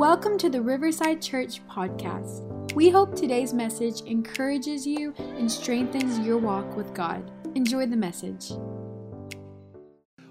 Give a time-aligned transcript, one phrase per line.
[0.00, 2.72] Welcome to the Riverside Church podcast.
[2.72, 7.30] We hope today's message encourages you and strengthens your walk with God.
[7.54, 8.50] Enjoy the message.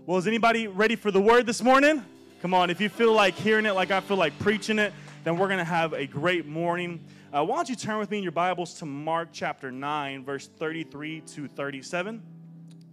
[0.07, 2.03] Well, is anybody ready for the word this morning?
[2.41, 4.91] Come on, if you feel like hearing it like I feel like preaching it,
[5.23, 7.05] then we're going to have a great morning.
[7.31, 10.47] Uh, why don't you turn with me in your Bibles to Mark chapter 9, verse
[10.47, 12.23] 33 to 37?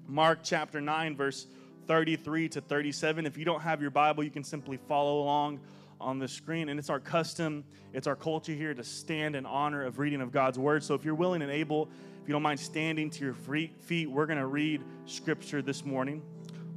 [0.06, 1.46] Mark chapter 9, verse
[1.86, 3.24] 33 to 37.
[3.24, 5.60] If you don't have your Bible, you can simply follow along
[6.00, 6.68] on the screen.
[6.68, 10.32] And it's our custom, it's our culture here to stand in honor of reading of
[10.32, 10.84] God's word.
[10.84, 11.88] So if you're willing and able,
[12.22, 16.22] if you don't mind standing to your feet, we're going to read scripture this morning.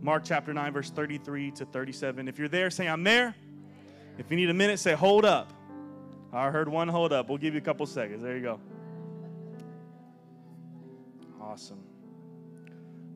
[0.01, 2.27] Mark chapter 9, verse 33 to 37.
[2.27, 3.35] If you're there, say, I'm there.
[4.17, 5.51] If you need a minute, say, hold up.
[6.31, 7.27] I heard one hold up.
[7.29, 8.21] We'll give you a couple seconds.
[8.21, 8.59] There you go.
[11.41, 11.79] Awesome.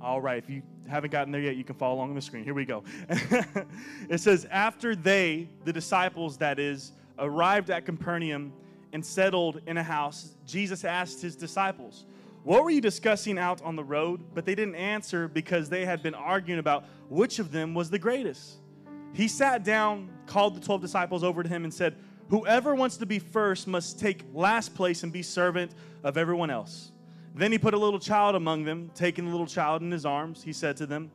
[0.02, 2.44] All right, if you haven't gotten there yet, you can follow along on the screen.
[2.44, 2.84] Here we go.
[4.10, 8.54] it says, After they, the disciples that is, arrived at Capernaum
[8.92, 12.06] and settled in a house, Jesus asked his disciples,
[12.44, 14.22] What were you discussing out on the road?
[14.34, 18.00] But they didn't answer because they had been arguing about which of them was the
[18.00, 18.58] greatest.
[19.14, 21.96] He sat down, called the 12 disciples over to him, and said,
[22.30, 26.92] Whoever wants to be first must take last place and be servant of everyone else.
[27.36, 30.44] Then he put a little child among them, taking the little child in his arms.
[30.44, 31.12] He said to them,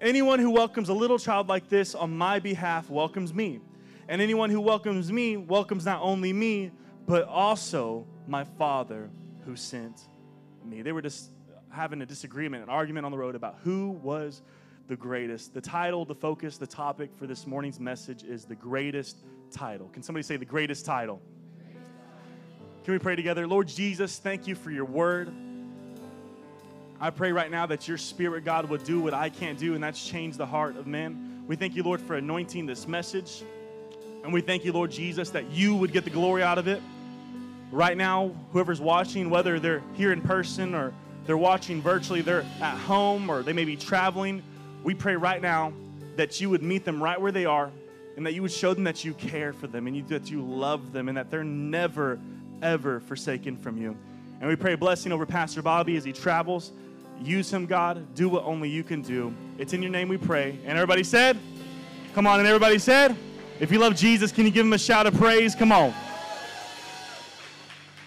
[0.00, 3.60] Anyone who welcomes a little child like this on my behalf welcomes me.
[4.08, 6.70] And anyone who welcomes me welcomes not only me,
[7.06, 9.10] but also my Father
[9.44, 10.02] who sent
[10.64, 10.82] me.
[10.82, 11.30] They were just
[11.70, 14.42] having a disagreement, an argument on the road about who was
[14.86, 15.54] the greatest.
[15.54, 19.88] The title, the focus, the topic for this morning's message is the greatest title.
[19.88, 21.20] Can somebody say the greatest title?
[22.84, 23.48] Can we pray together?
[23.48, 25.32] Lord Jesus, thank you for your word.
[27.00, 29.84] I pray right now that your spirit, God, would do what I can't do, and
[29.84, 31.44] that's change the heart of men.
[31.46, 33.42] We thank you, Lord, for anointing this message.
[34.24, 36.82] And we thank you, Lord Jesus, that you would get the glory out of it.
[37.70, 40.94] Right now, whoever's watching, whether they're here in person or
[41.26, 44.42] they're watching virtually, they're at home or they may be traveling,
[44.82, 45.72] we pray right now
[46.16, 47.70] that you would meet them right where they are
[48.16, 50.42] and that you would show them that you care for them and you, that you
[50.42, 52.18] love them and that they're never,
[52.62, 53.96] ever forsaken from you.
[54.40, 56.72] And we pray a blessing over Pastor Bobby as he travels.
[57.22, 58.14] Use him, God.
[58.14, 59.34] Do what only you can do.
[59.58, 60.58] It's in your name we pray.
[60.64, 61.38] And everybody said,
[62.14, 63.16] Come on, and everybody said,
[63.60, 65.54] If you love Jesus, can you give him a shout of praise?
[65.54, 65.92] Come on.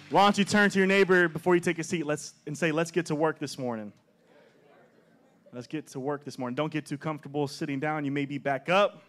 [0.10, 2.72] Why don't you turn to your neighbor before you take a seat let's, and say,
[2.72, 3.92] Let's get to work this morning.
[5.52, 6.56] Let's get to work this morning.
[6.56, 8.06] Don't get too comfortable sitting down.
[8.06, 9.02] You may be back up.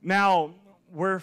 [0.00, 0.54] Now,
[0.92, 1.20] we're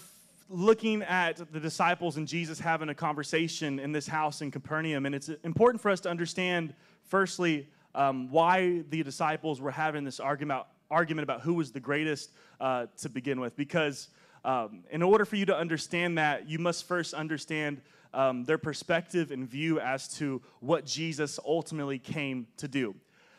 [0.49, 5.05] looking at the disciples and Jesus having a conversation in this house in Capernaum.
[5.05, 6.73] And it's important for us to understand,
[7.03, 12.31] firstly, um, why the disciples were having this argument, argument about who was the greatest
[12.61, 13.55] uh, to begin with.
[13.55, 14.09] Because
[14.43, 17.81] um, in order for you to understand that, you must first understand
[18.13, 22.95] um, their perspective and view as to what Jesus ultimately came to do.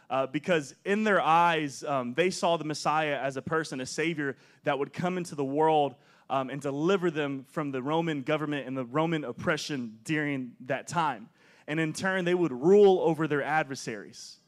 [0.09, 4.37] Uh, because in their eyes, um, they saw the Messiah as a person, a Savior
[4.65, 5.95] that would come into the world
[6.29, 11.29] um, and deliver them from the Roman government and the Roman oppression during that time.
[11.67, 14.39] And in turn, they would rule over their adversaries.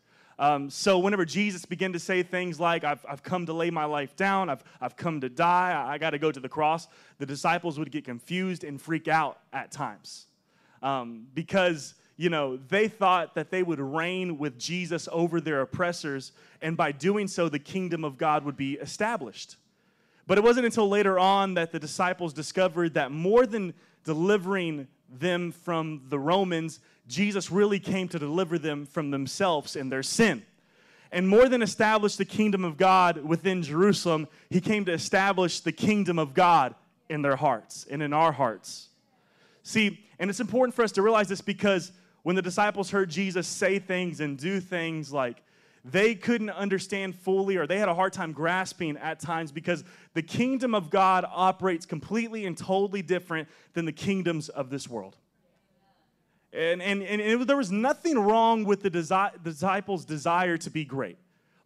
[0.41, 3.87] Um, so whenever Jesus began to say things like, I've, I've come to lay my
[3.87, 6.87] life down, I've, I've come to die, I, I got to go to the cross,
[7.19, 10.27] the disciples would get confused and freak out at times.
[10.81, 16.31] Um, because, you know, they thought that they would reign with Jesus over their oppressors,
[16.63, 19.57] and by doing so, the kingdom of God would be established.
[20.29, 23.73] But it wasn't until later on that the disciples discovered that more than
[24.05, 30.03] delivering them from the Romans, Jesus really came to deliver them from themselves and their
[30.03, 30.45] sin.
[31.11, 35.73] And more than establish the kingdom of God within Jerusalem, he came to establish the
[35.73, 36.75] kingdom of God
[37.09, 38.89] in their hearts and in our hearts.
[39.63, 41.91] See, and it's important for us to realize this because
[42.23, 45.43] when the disciples heard Jesus say things and do things like
[45.85, 50.23] they couldn't understand fully or they had a hard time grasping at times because the
[50.23, 55.17] kingdom of God operates completely and totally different than the kingdoms of this world.
[56.53, 60.85] And, and, and it, there was nothing wrong with the desi- disciples' desire to be
[60.85, 61.19] great.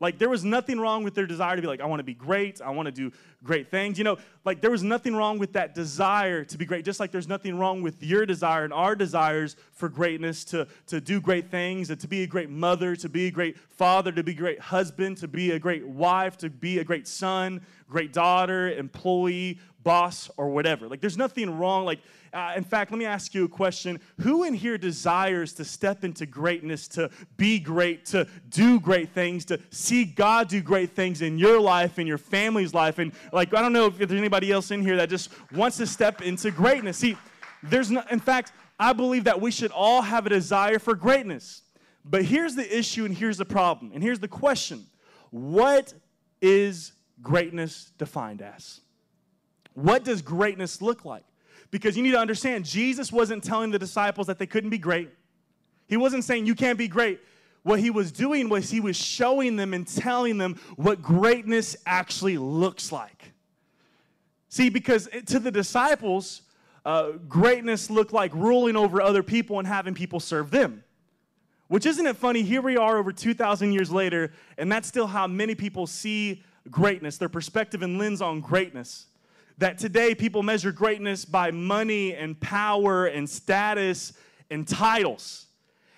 [0.02, 2.12] Like, there was nothing wrong with their desire to be like, I want to be
[2.12, 2.60] great.
[2.60, 3.12] I want to do
[3.44, 3.98] great things.
[3.98, 7.12] You know, like, there was nothing wrong with that desire to be great, just like
[7.12, 11.52] there's nothing wrong with your desire and our desires for greatness, to, to do great
[11.52, 14.58] things, to be a great mother, to be a great father, to be a great
[14.58, 20.28] husband, to be a great wife, to be a great son, great daughter, employee, boss
[20.36, 20.88] or whatever.
[20.88, 21.84] Like, there's nothing wrong.
[21.84, 22.00] Like,
[22.32, 24.00] uh, in fact, let me ask you a question.
[24.20, 29.44] Who in here desires to step into greatness, to be great, to do great things,
[29.46, 32.98] to see God do great things in your life, in your family's life?
[32.98, 35.86] And, like, I don't know if there's anybody else in here that just wants to
[35.86, 36.96] step into greatness.
[36.96, 37.18] See,
[37.62, 41.62] there's no, in fact, I believe that we should all have a desire for greatness.
[42.04, 43.92] But here's the issue and here's the problem.
[43.92, 44.86] And here's the question
[45.30, 45.92] What
[46.40, 48.80] is greatness defined as?
[49.74, 51.24] What does greatness look like?
[51.72, 55.10] Because you need to understand, Jesus wasn't telling the disciples that they couldn't be great.
[55.88, 57.18] He wasn't saying you can't be great.
[57.64, 62.36] What he was doing was he was showing them and telling them what greatness actually
[62.36, 63.32] looks like.
[64.48, 66.42] See, because to the disciples,
[66.84, 70.84] uh, greatness looked like ruling over other people and having people serve them.
[71.68, 72.42] Which isn't it funny?
[72.42, 77.16] Here we are over 2,000 years later, and that's still how many people see greatness,
[77.16, 79.06] their perspective and lens on greatness.
[79.58, 84.12] That today people measure greatness by money and power and status
[84.50, 85.46] and titles.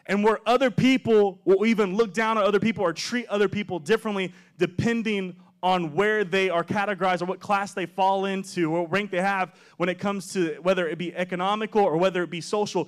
[0.06, 3.78] And where other people will even look down on other people or treat other people
[3.78, 8.92] differently depending on where they are categorized or what class they fall into or what
[8.92, 12.40] rank they have when it comes to whether it be economical or whether it be
[12.40, 12.86] social.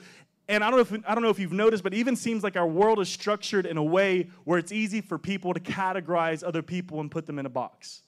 [0.48, 2.44] And I don't, know if, I don't know if you've noticed, but it even seems
[2.44, 6.44] like our world is structured in a way where it's easy for people to categorize
[6.46, 8.02] other people and put them in a box.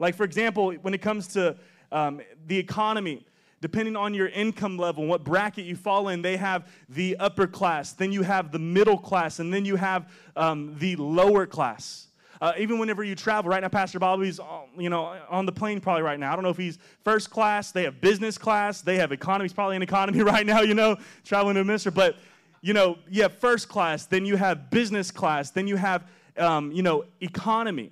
[0.00, 1.56] Like, for example, when it comes to
[1.92, 3.26] um, the economy,
[3.60, 7.92] depending on your income level, what bracket you fall in, they have the upper class,
[7.92, 12.08] then you have the middle class, and then you have um, the lower class.
[12.40, 14.38] Uh, even whenever you travel, right now, Pastor Bobby's,
[14.78, 16.32] you know, on the plane probably right now.
[16.32, 17.72] I don't know if he's first class.
[17.72, 18.80] They have business class.
[18.80, 19.46] They have economy.
[19.46, 21.90] He's probably in economy right now, you know, traveling to Minister.
[21.90, 22.16] But,
[22.60, 26.04] you know, you have first class, then you have business class, then you have,
[26.36, 27.90] um, you know, economy.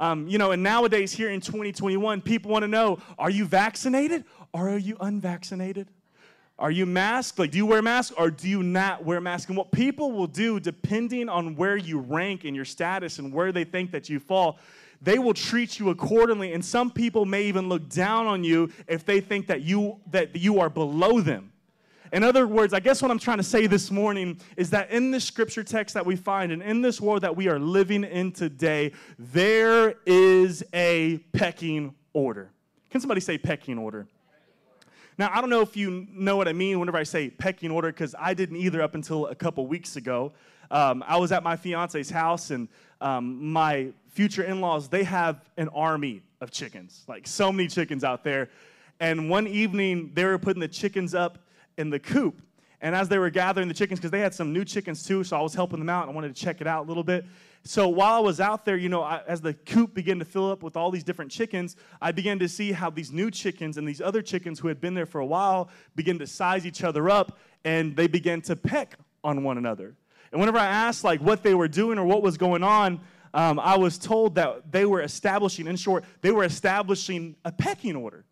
[0.00, 4.24] Um, you know, and nowadays here in 2021, people want to know, are you vaccinated
[4.54, 5.88] or are you unvaccinated?
[6.58, 7.38] Are you masked?
[7.38, 9.50] Like, do you wear mask or do you not wear mask?
[9.50, 13.52] And what people will do, depending on where you rank in your status and where
[13.52, 14.58] they think that you fall,
[15.02, 16.54] they will treat you accordingly.
[16.54, 20.34] And some people may even look down on you if they think that you that
[20.34, 21.52] you are below them.
[22.12, 25.12] In other words, I guess what I'm trying to say this morning is that in
[25.12, 28.32] this scripture text that we find and in this world that we are living in
[28.32, 32.50] today, there is a pecking order.
[32.90, 34.08] Can somebody say pecking order?
[35.18, 37.92] Now, I don't know if you know what I mean whenever I say pecking order,
[37.92, 40.32] because I didn't either up until a couple weeks ago.
[40.70, 42.68] Um, I was at my fiance's house, and
[43.00, 48.02] um, my future in laws, they have an army of chickens, like so many chickens
[48.02, 48.48] out there.
[48.98, 51.38] And one evening, they were putting the chickens up
[51.80, 52.42] in the coop.
[52.82, 55.36] And as they were gathering the chickens, because they had some new chickens too, so
[55.36, 57.26] I was helping them out and I wanted to check it out a little bit.
[57.62, 60.50] So while I was out there, you know, I, as the coop began to fill
[60.50, 63.86] up with all these different chickens, I began to see how these new chickens and
[63.86, 67.10] these other chickens who had been there for a while began to size each other
[67.10, 69.94] up and they began to peck on one another.
[70.32, 73.00] And whenever I asked like what they were doing or what was going on,
[73.34, 77.94] um, I was told that they were establishing, in short, they were establishing a pecking
[77.94, 78.24] order.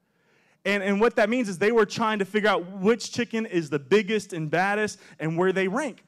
[0.65, 3.71] And, and what that means is they were trying to figure out which chicken is
[3.71, 6.05] the biggest and baddest and where they rank.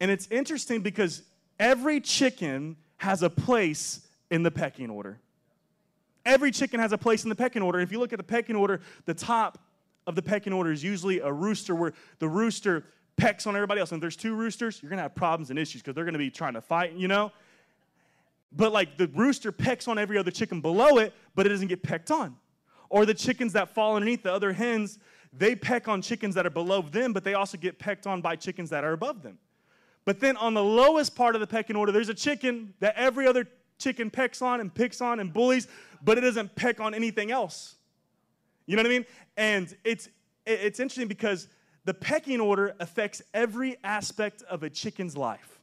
[0.00, 1.22] And it's interesting because
[1.58, 5.18] every chicken has a place in the pecking order.
[6.24, 7.80] Every chicken has a place in the pecking order.
[7.80, 9.58] If you look at the pecking order, the top
[10.06, 12.84] of the pecking order is usually a rooster where the rooster
[13.16, 13.92] pecks on everybody else.
[13.92, 16.30] And if there's two roosters, you're gonna have problems and issues because they're gonna be
[16.30, 17.32] trying to fight, you know?
[18.52, 21.82] But like the rooster pecks on every other chicken below it, but it doesn't get
[21.82, 22.36] pecked on.
[22.90, 24.98] Or the chickens that fall underneath the other hens,
[25.32, 28.36] they peck on chickens that are below them, but they also get pecked on by
[28.36, 29.38] chickens that are above them.
[30.04, 33.26] But then on the lowest part of the pecking order, there's a chicken that every
[33.26, 33.46] other
[33.78, 35.68] chicken pecks on and picks on and bullies,
[36.02, 37.76] but it doesn't peck on anything else.
[38.66, 39.06] You know what I mean?
[39.36, 40.08] And it's
[40.46, 41.48] it's interesting because
[41.84, 45.57] the pecking order affects every aspect of a chicken's life.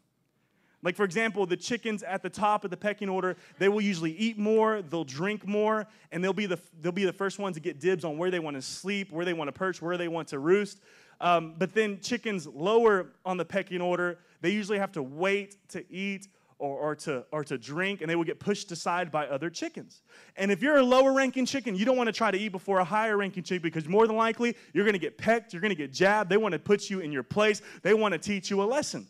[0.83, 4.11] Like, for example, the chickens at the top of the pecking order, they will usually
[4.11, 7.59] eat more, they'll drink more, and they'll be the, they'll be the first ones to
[7.59, 10.07] get dibs on where they want to sleep, where they want to perch, where they
[10.07, 10.79] want to roost.
[11.21, 15.83] Um, but then chickens lower on the pecking order, they usually have to wait to
[15.91, 16.27] eat
[16.57, 20.01] or, or, to, or to drink, and they will get pushed aside by other chickens.
[20.37, 22.79] And if you're a lower ranking chicken, you don't want to try to eat before
[22.79, 25.71] a higher ranking chicken because more than likely you're going to get pecked, you're going
[25.71, 26.29] to get jabbed.
[26.29, 29.07] They want to put you in your place, they want to teach you a lesson.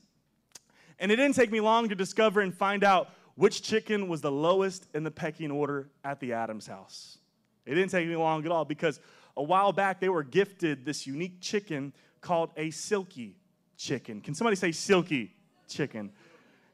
[0.99, 4.31] And it didn't take me long to discover and find out which chicken was the
[4.31, 7.17] lowest in the pecking order at the Adams house.
[7.65, 8.99] It didn't take me long at all because
[9.35, 13.35] a while back they were gifted this unique chicken called a silky
[13.77, 14.21] chicken.
[14.21, 15.33] Can somebody say silky
[15.67, 16.11] chicken?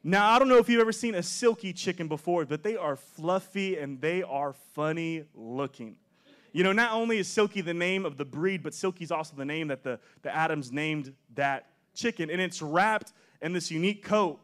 [0.04, 2.96] Now, I don't know if you've ever seen a silky chicken before, but they are
[2.96, 5.96] fluffy and they are funny looking.
[6.54, 9.46] You know, not only is Silky the name of the breed, but Silky's also the
[9.46, 12.30] name that the, the Adams named that chicken.
[12.30, 14.40] And it's wrapped in this unique coat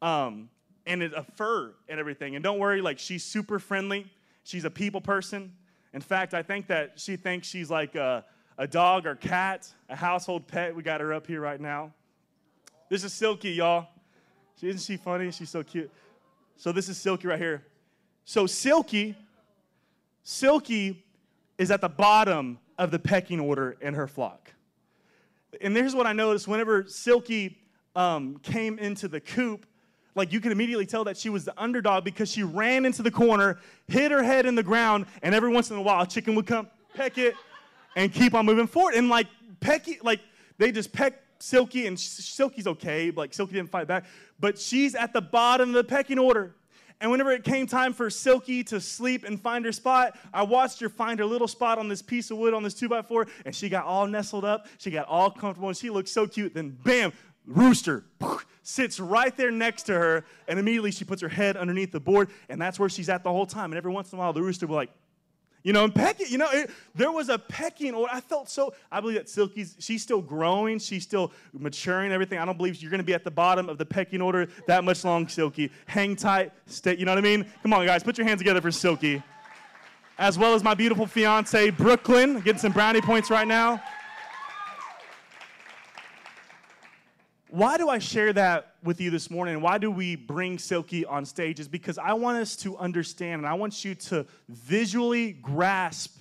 [0.00, 0.48] um,
[0.86, 2.34] and it, a fur and everything.
[2.34, 4.10] And don't worry, like she's super friendly.
[4.44, 5.52] She's a people person.
[5.94, 8.24] In fact, I think that she thinks she's like a,
[8.58, 10.74] a dog or cat, a household pet.
[10.74, 11.92] We got her up here right now.
[12.88, 13.86] This is Silky, y'all.
[14.60, 15.30] Isn't she funny?
[15.30, 15.90] She's so cute.
[16.56, 17.64] So this is Silky right here.
[18.24, 19.16] So Silky,
[20.22, 21.04] Silky
[21.58, 24.52] is at the bottom of the pecking order in her flock.
[25.60, 27.58] And here's what I noticed whenever Silky
[27.94, 29.66] um, came into the coop,
[30.14, 33.10] like you could immediately tell that she was the underdog because she ran into the
[33.10, 33.58] corner,
[33.88, 36.46] hit her head in the ground, and every once in a while a chicken would
[36.46, 37.34] come, peck it,
[37.96, 38.94] and keep on moving forward.
[38.94, 39.26] And like
[39.60, 40.20] Pecky, like
[40.58, 44.04] they just peck Silky, and Silky's okay, like Silky didn't fight back,
[44.38, 46.54] but she's at the bottom of the pecking order.
[47.00, 50.78] And whenever it came time for Silky to sleep and find her spot, I watched
[50.78, 53.26] her find her little spot on this piece of wood on this two by four,
[53.44, 54.68] and she got all nestled up.
[54.78, 56.54] She got all comfortable, and she looked so cute.
[56.54, 57.12] Then, bam,
[57.46, 58.04] rooster
[58.62, 62.30] sits right there next to her, and immediately she puts her head underneath the board,
[62.48, 63.72] and that's where she's at the whole time.
[63.72, 64.90] And every once in a while, the rooster will like,
[65.62, 68.12] you know, and pecking, you know, it, there was a pecking order.
[68.12, 72.38] I felt so, I believe that Silky's, she's still growing, she's still maturing, everything.
[72.38, 74.82] I don't believe you're going to be at the bottom of the pecking order that
[74.82, 75.70] much long, Silky.
[75.86, 77.46] Hang tight, stay, you know what I mean?
[77.62, 79.22] Come on, guys, put your hands together for Silky.
[80.18, 83.80] As well as my beautiful fiance, Brooklyn, getting some brownie points right now.
[87.52, 89.60] Why do I share that with you this morning?
[89.60, 91.60] Why do we bring Silky on stage?
[91.60, 96.18] Is because I want us to understand and I want you to visually grasp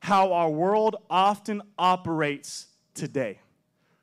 [0.00, 3.38] how our world often operates today.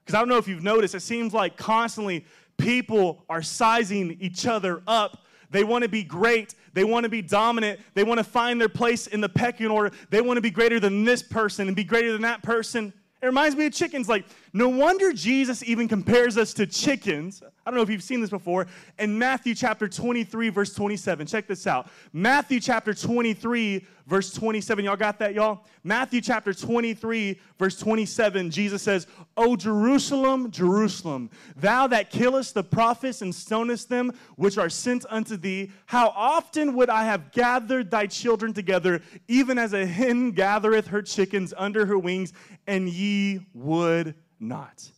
[0.05, 4.45] Because I don't know if you've noticed, it seems like constantly people are sizing each
[4.45, 5.25] other up.
[5.49, 6.53] They want to be great.
[6.73, 7.79] They want to be dominant.
[7.95, 9.95] They want to find their place in the pecking order.
[10.11, 12.93] They want to be greater than this person and be greater than that person.
[13.21, 14.07] It reminds me of chickens.
[14.07, 17.43] Like, no wonder Jesus even compares us to chickens.
[17.65, 18.67] I don't know if you've seen this before.
[18.97, 21.27] In Matthew chapter 23, verse 27.
[21.27, 21.89] Check this out.
[22.13, 24.85] Matthew chapter 23, verse 27.
[24.85, 25.65] Y'all got that, y'all?
[25.83, 28.49] Matthew chapter 23, verse 27.
[28.51, 34.69] Jesus says, O Jerusalem, Jerusalem, thou that killest the prophets and stonest them which are
[34.69, 39.85] sent unto thee, how often would I have gathered thy children together, even as a
[39.85, 42.31] hen gathereth her chickens under her wings,
[42.65, 44.89] and ye would not.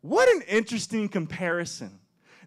[0.00, 1.98] What an interesting comparison.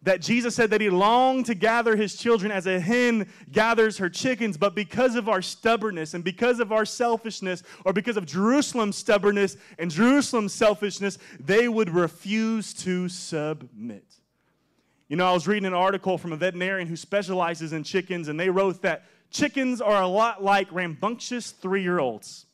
[0.01, 4.09] That Jesus said that he longed to gather his children as a hen gathers her
[4.09, 8.97] chickens, but because of our stubbornness and because of our selfishness, or because of Jerusalem's
[8.97, 14.03] stubbornness and Jerusalem's selfishness, they would refuse to submit.
[15.07, 18.38] You know, I was reading an article from a veterinarian who specializes in chickens, and
[18.38, 22.45] they wrote that chickens are a lot like rambunctious three year olds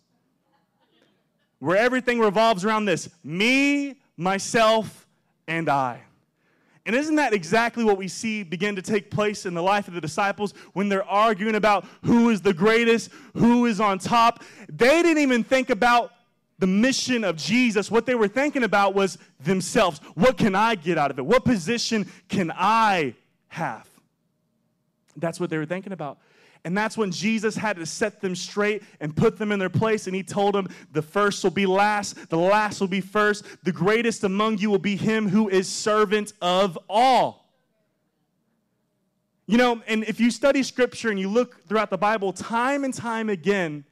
[1.59, 5.07] where everything revolves around this me, myself,
[5.47, 6.01] and I.
[6.85, 9.93] And isn't that exactly what we see begin to take place in the life of
[9.93, 14.43] the disciples when they're arguing about who is the greatest, who is on top?
[14.67, 16.11] They didn't even think about
[16.57, 17.91] the mission of Jesus.
[17.91, 19.99] What they were thinking about was themselves.
[20.15, 21.25] What can I get out of it?
[21.25, 23.13] What position can I
[23.49, 23.87] have?
[25.15, 26.17] That's what they were thinking about.
[26.65, 30.07] And that's when Jesus had to set them straight and put them in their place.
[30.07, 33.71] And he told them, The first will be last, the last will be first, the
[33.71, 37.49] greatest among you will be him who is servant of all.
[39.47, 42.93] You know, and if you study scripture and you look throughout the Bible, time and
[42.93, 43.83] time again,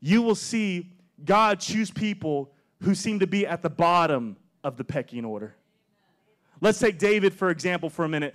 [0.00, 0.90] you will see
[1.24, 2.50] God choose people
[2.82, 5.54] who seem to be at the bottom of the pecking order.
[6.60, 8.34] Let's take David, for example, for a minute.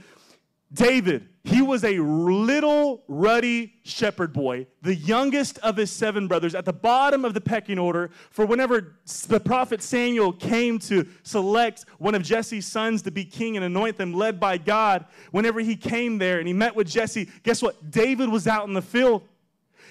[0.73, 6.65] David, he was a little ruddy shepherd boy, the youngest of his seven brothers, at
[6.65, 8.11] the bottom of the pecking order.
[8.29, 8.95] For whenever
[9.27, 13.97] the prophet Samuel came to select one of Jesse's sons to be king and anoint
[13.97, 17.91] them, led by God, whenever he came there and he met with Jesse, guess what?
[17.91, 19.23] David was out in the field.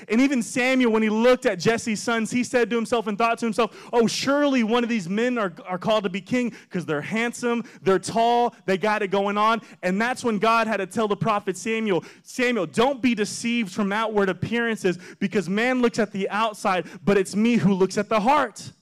[0.08, 3.38] And even Samuel, when he looked at Jesse's sons, he said to himself and thought
[3.38, 6.86] to himself, Oh, surely one of these men are, are called to be king because
[6.86, 9.60] they're handsome, they're tall, they got it going on.
[9.82, 13.92] And that's when God had to tell the prophet Samuel, Samuel, don't be deceived from
[13.92, 18.20] outward appearances because man looks at the outside, but it's me who looks at the
[18.20, 18.72] heart.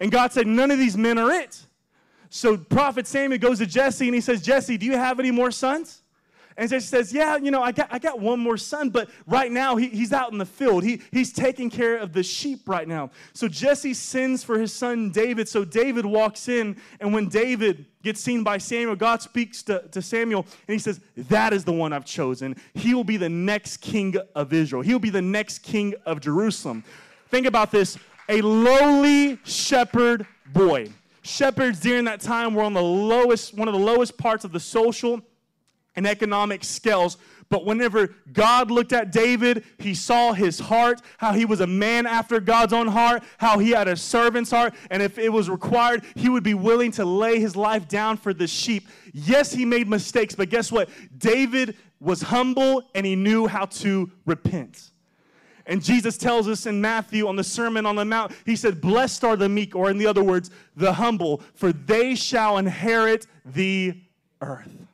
[0.00, 1.66] And God said, None of these men are it.
[2.30, 5.50] So prophet Samuel goes to Jesse and he says, Jesse, do you have any more
[5.50, 6.02] sons?
[6.58, 9.50] And Jesse says, Yeah, you know, I got, I got one more son, but right
[9.50, 10.82] now he, he's out in the field.
[10.82, 13.10] He, he's taking care of the sheep right now.
[13.32, 15.48] So Jesse sends for his son David.
[15.48, 20.02] So David walks in, and when David gets seen by Samuel, God speaks to, to
[20.02, 22.56] Samuel, and he says, That is the one I've chosen.
[22.74, 26.20] He will be the next king of Israel, he will be the next king of
[26.20, 26.82] Jerusalem.
[27.28, 27.96] Think about this
[28.28, 30.90] a lowly shepherd boy.
[31.22, 34.60] Shepherds during that time were on the lowest, one of the lowest parts of the
[34.60, 35.20] social
[35.98, 37.18] and economic scales.
[37.48, 42.06] But whenever God looked at David, he saw his heart, how he was a man
[42.06, 46.04] after God's own heart, how he had a servant's heart, and if it was required,
[46.14, 48.86] he would be willing to lay his life down for the sheep.
[49.12, 50.88] Yes, he made mistakes, but guess what?
[51.18, 54.90] David was humble and he knew how to repent.
[55.66, 59.24] And Jesus tells us in Matthew on the Sermon on the Mount, he said, Blessed
[59.24, 64.00] are the meek, or in the other words, the humble, for they shall inherit the
[64.40, 64.87] earth.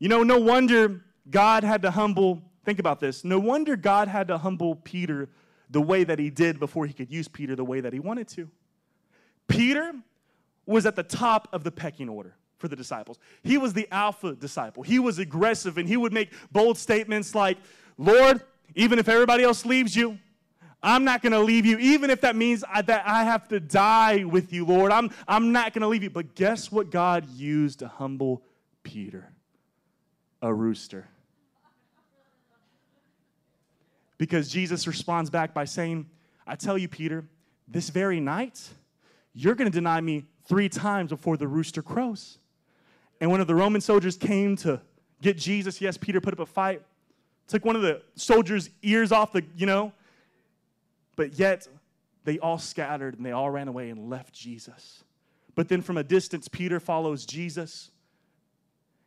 [0.00, 4.26] You know, no wonder God had to humble, think about this, no wonder God had
[4.28, 5.28] to humble Peter
[5.68, 8.26] the way that he did before he could use Peter the way that he wanted
[8.28, 8.50] to.
[9.46, 9.92] Peter
[10.66, 13.18] was at the top of the pecking order for the disciples.
[13.42, 14.82] He was the alpha disciple.
[14.82, 17.58] He was aggressive and he would make bold statements like,
[17.96, 18.42] Lord,
[18.74, 20.18] even if everybody else leaves you,
[20.82, 23.60] I'm not going to leave you, even if that means I, that I have to
[23.60, 24.92] die with you, Lord.
[24.92, 26.10] I'm, I'm not going to leave you.
[26.10, 28.42] But guess what God used to humble
[28.82, 29.30] Peter?
[30.42, 31.08] A rooster.
[34.18, 36.06] Because Jesus responds back by saying,
[36.46, 37.24] I tell you, Peter,
[37.66, 38.68] this very night,
[39.34, 42.38] you're going to deny me three times before the rooster crows.
[43.20, 44.80] And one of the Roman soldiers came to
[45.22, 45.80] get Jesus.
[45.80, 46.82] Yes, Peter put up a fight
[47.50, 49.92] took one of the soldiers' ears off the, you know.
[51.16, 51.66] But yet,
[52.24, 55.02] they all scattered and they all ran away and left Jesus.
[55.56, 57.90] But then from a distance, Peter follows Jesus.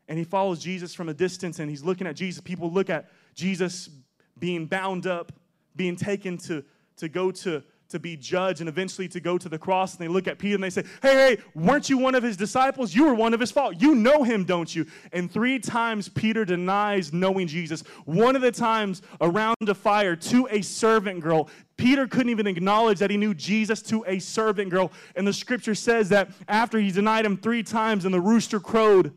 [0.08, 2.42] And he follows Jesus from a distance and he's looking at Jesus.
[2.42, 3.90] People look at Jesus
[4.38, 5.32] being bound up,
[5.76, 6.64] being taken to,
[6.98, 9.94] to go to to be judged and eventually to go to the cross.
[9.94, 12.36] And they look at Peter and they say, Hey, hey, weren't you one of his
[12.36, 12.94] disciples?
[12.94, 13.76] You were one of his fault.
[13.80, 14.88] You know him, don't you?
[15.12, 17.82] And three times Peter denies knowing Jesus.
[18.06, 21.50] One of the times around a fire to a servant girl.
[21.78, 24.92] Peter couldn't even acknowledge that he knew Jesus to a servant girl.
[25.16, 29.14] And the scripture says that after he denied him three times and the rooster crowed,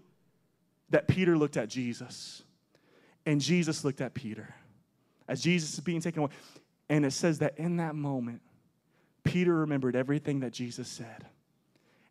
[0.90, 2.42] that Peter looked at Jesus.
[3.24, 4.54] And Jesus looked at Peter
[5.28, 6.32] as Jesus is being taken away.
[6.88, 8.40] And it says that in that moment,
[9.24, 11.26] Peter remembered everything that Jesus said,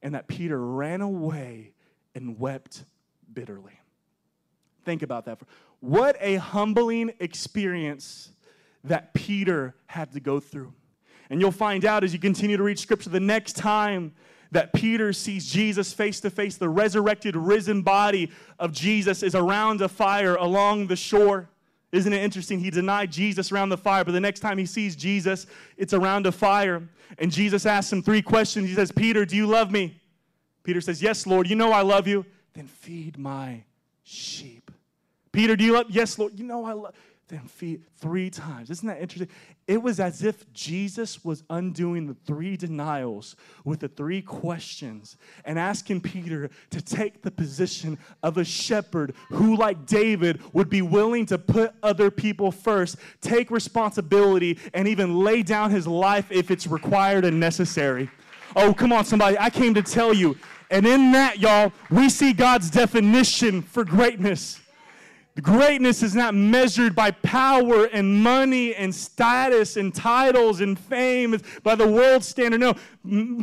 [0.02, 1.72] and that Peter ran away
[2.14, 2.84] and wept
[3.34, 3.80] bitterly.
[4.84, 5.40] Think about that.
[5.80, 8.32] What a humbling experience
[8.84, 10.74] that Peter had to go through.
[11.30, 14.14] And you'll find out as you continue to read scripture the next time
[14.52, 19.82] that Peter sees Jesus face to face, the resurrected, risen body of Jesus is around
[19.82, 21.50] a fire along the shore.
[21.92, 22.60] Isn't it interesting?
[22.60, 26.26] He denied Jesus around the fire, but the next time he sees Jesus, it's around
[26.28, 26.88] a fire.
[27.20, 28.68] And Jesus asks him three questions.
[28.68, 30.00] He says, Peter, do you love me?
[30.64, 32.26] Peter says, Yes, Lord, you know I love you.
[32.54, 33.64] Then feed my
[34.04, 34.72] sheep.
[35.32, 35.88] Peter, do you love?
[35.90, 36.96] Yes, Lord, you know I love
[37.28, 38.70] then feed three times.
[38.70, 39.30] Isn't that interesting?
[39.68, 45.58] It was as if Jesus was undoing the three denials with the three questions and
[45.58, 51.26] asking Peter to take the position of a shepherd who, like David, would be willing
[51.26, 56.68] to put other people first, take responsibility, and even lay down his life if it's
[56.68, 58.08] required and necessary.
[58.56, 59.36] Oh, come on, somebody.
[59.40, 60.38] I came to tell you.
[60.70, 64.60] And in that, y'all, we see God's definition for greatness.
[65.42, 71.76] Greatness is not measured by power and money and status and titles and fame by
[71.76, 72.62] the world standard.
[72.62, 72.74] No,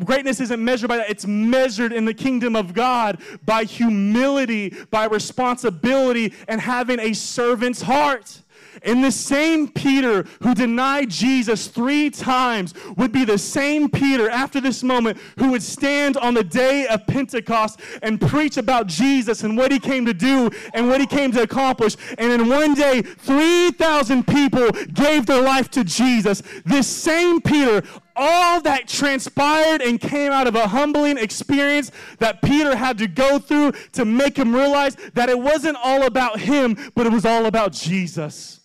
[0.03, 1.11] greatness isn't measured by that.
[1.11, 7.83] It's measured in the kingdom of God by humility, by responsibility, and having a servant's
[7.83, 8.41] heart.
[8.83, 14.61] And the same Peter who denied Jesus three times would be the same Peter after
[14.61, 19.57] this moment who would stand on the day of Pentecost and preach about Jesus and
[19.57, 21.97] what he came to do and what he came to accomplish.
[22.19, 26.43] And in one day, 3,000 people gave their life to Jesus.
[26.65, 27.83] This same Peter
[28.15, 33.39] all that transpired and came out of a humbling experience that Peter had to go
[33.39, 37.47] through to make him realize that it wasn't all about him, but it was all
[37.47, 38.62] about Jesus.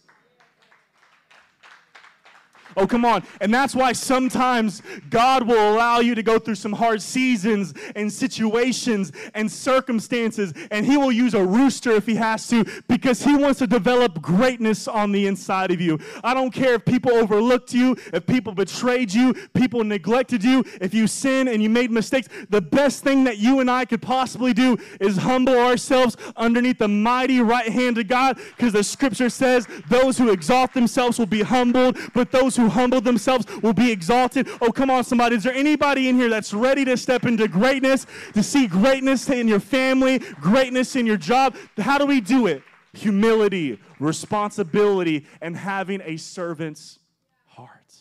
[2.78, 3.24] Oh, come on.
[3.42, 8.14] And that's why sometimes God will allow you to go through some hard seasons and
[8.14, 13.36] situations and circumstances, and He will use a rooster if He has to because He
[13.36, 16.00] wants to develop greatness on the inside of you.
[16.24, 20.94] I don't care if people overlooked you, if people betrayed you, people neglected you, if
[20.94, 22.28] you sin and you made mistakes.
[22.52, 26.88] The best thing that you and I could possibly do is humble ourselves underneath the
[26.88, 31.42] mighty right hand of God because the scripture says those who exalt themselves will be
[31.42, 34.48] humbled, but those humble themselves will be exalted.
[34.62, 35.36] Oh, come on, somebody.
[35.36, 39.48] Is there anybody in here that's ready to step into greatness, to see greatness in
[39.48, 41.56] your family, greatness in your job?
[41.78, 42.64] How do we do it?
[42.94, 47.00] Humility, responsibility, and having a servant's
[47.46, 47.94] heart.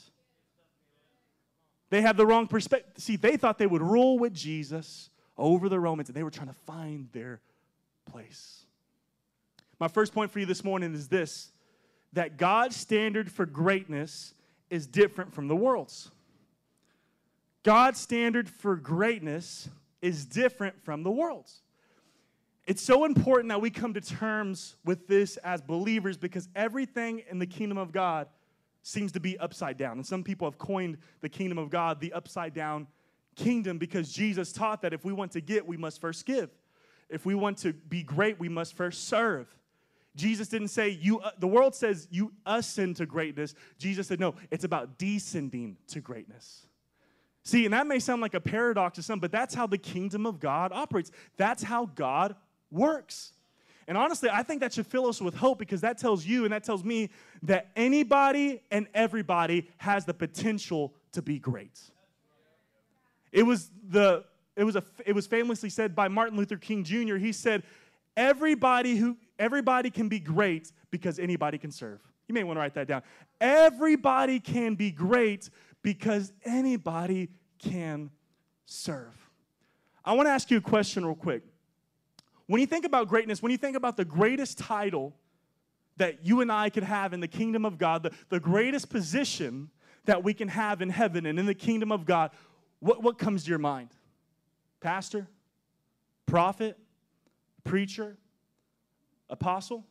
[1.91, 3.03] They had the wrong perspective.
[3.03, 6.49] See, they thought they would rule with Jesus over the Romans, and they were trying
[6.49, 7.41] to find their
[8.07, 8.65] place.
[9.79, 11.51] My first point for you this morning is this
[12.13, 14.33] that God's standard for greatness
[14.71, 16.11] is different from the world's.
[17.63, 19.69] God's standard for greatness
[20.01, 21.63] is different from the world's.
[22.67, 27.39] It's so important that we come to terms with this as believers because everything in
[27.39, 28.29] the kingdom of God
[28.83, 29.99] seems to be upside down.
[29.99, 32.87] And some people have coined the kingdom of God the upside down
[33.37, 36.51] kingdom because Jesus taught that if we want to get, we must first give.
[37.09, 39.47] If we want to be great, we must first serve.
[40.17, 43.55] Jesus didn't say you uh, the world says you ascend to greatness.
[43.79, 46.67] Jesus said no, it's about descending to greatness.
[47.45, 50.27] See, and that may sound like a paradox to some, but that's how the kingdom
[50.27, 51.13] of God operates.
[51.37, 52.35] That's how God
[52.73, 53.35] works.
[53.87, 56.53] And honestly, I think that should fill us with hope because that tells you and
[56.53, 57.11] that tells me
[57.45, 61.81] that anybody and everybody has the potential to be great.
[63.31, 64.25] It was the
[64.57, 67.17] it was a it was famously said by Martin Luther King Jr.
[67.17, 67.63] He said,
[68.17, 72.75] "Everybody who everybody can be great because anybody can serve." You may want to write
[72.75, 73.03] that down.
[73.41, 75.49] Everybody can be great
[75.83, 78.11] because anybody can
[78.65, 79.15] serve.
[80.05, 81.43] I want to ask you a question real quick.
[82.47, 85.15] When you think about greatness, when you think about the greatest title
[85.97, 89.71] that you and I could have in the kingdom of God, the, the greatest position
[90.05, 92.31] that we can have in heaven and in the kingdom of God,
[92.81, 93.91] what, what comes to your mind?
[94.81, 95.27] Pastor?
[96.27, 96.79] Prophet?
[97.65, 98.17] Preacher?
[99.29, 99.85] Apostle?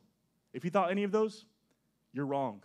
[0.53, 1.45] If you thought any of those,
[2.13, 2.61] you're wrong.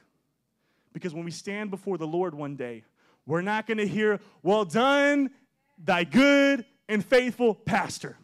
[0.93, 2.85] Because when we stand before the Lord one day,
[3.27, 5.31] we're not going to hear, Well done,
[5.79, 8.17] thy good and faithful pastor.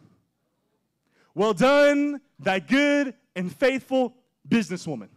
[1.33, 4.15] Well done, thy good and faithful
[4.47, 5.09] businesswoman.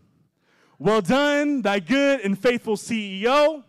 [0.79, 3.65] Well done, thy good and faithful CEO.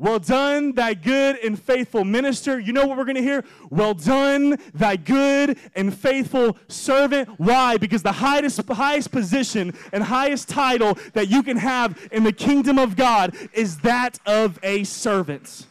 [0.00, 2.60] Well done, thy good and faithful minister.
[2.60, 3.44] You know what we're going to hear?
[3.68, 7.28] Well done, thy good and faithful servant.
[7.38, 7.78] Why?
[7.78, 12.78] Because the highest, highest position and highest title that you can have in the kingdom
[12.78, 15.66] of God is that of a servant.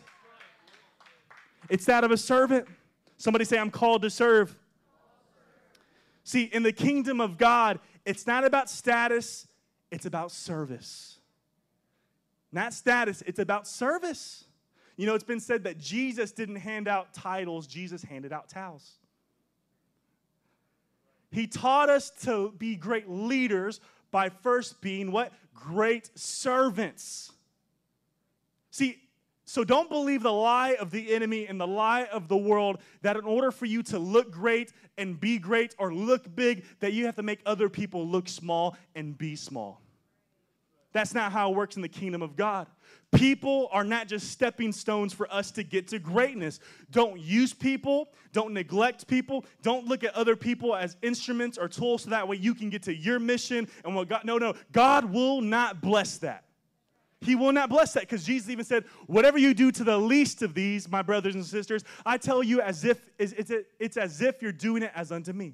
[1.69, 2.67] It's that of a servant.
[3.15, 4.53] Somebody say, I'm called to serve.
[6.25, 9.47] See, in the kingdom of God, it's not about status,
[9.89, 11.19] it's about service.
[12.51, 14.45] Not status, it's about service.
[14.95, 18.97] You know, it's been said that Jesus didn't hand out titles, Jesus handed out towels.
[21.29, 23.79] He taught us to be great leaders
[24.11, 25.33] by first being what?
[25.53, 27.31] Great servants.
[28.71, 28.97] See,
[29.45, 33.15] so don't believe the lie of the enemy and the lie of the world that
[33.15, 37.05] in order for you to look great and be great or look big, that you
[37.05, 39.81] have to make other people look small and be small.
[40.97, 42.65] That's not how it works in the kingdom of God.
[43.11, 46.59] People are not just stepping stones for us to get to greatness.
[46.89, 52.01] Don't use people, don't neglect people, don't look at other people as instruments or tools
[52.01, 55.05] so that way you can get to your mission and what God no no, God
[55.05, 56.45] will not bless that.
[57.21, 60.41] He will not bless that because Jesus even said, Whatever you do to the least
[60.41, 64.41] of these, my brothers and sisters, I tell you as if it's, it's as if
[64.41, 65.53] you're doing it as unto me.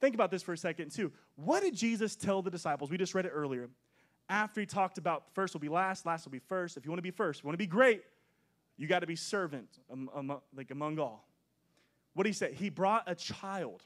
[0.00, 1.10] Think about this for a second, too.
[1.34, 2.88] What did Jesus tell the disciples?
[2.88, 3.68] We just read it earlier.
[4.28, 6.76] After he talked about first will be last, last will be first.
[6.76, 8.02] If you want to be first, if you want to be great,
[8.76, 9.68] you got to be servant,
[10.56, 11.28] like among all.
[12.14, 12.52] What did he say?
[12.52, 13.82] He brought a child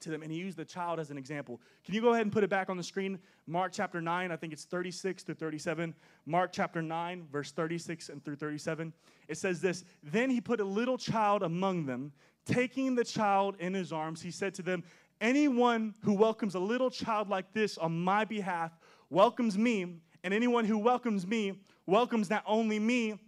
[0.00, 1.60] to them, and he used the child as an example.
[1.84, 3.18] Can you go ahead and put it back on the screen?
[3.46, 5.94] Mark chapter 9, I think it's 36 through 37.
[6.26, 8.92] Mark chapter 9, verse 36 and through 37.
[9.28, 12.12] It says this Then he put a little child among them.
[12.46, 14.84] Taking the child in his arms, he said to them,
[15.20, 18.72] Anyone who welcomes a little child like this on my behalf
[19.14, 23.18] welcomes me, and anyone who welcomes me welcomes not only me,